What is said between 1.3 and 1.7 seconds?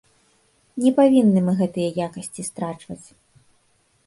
мы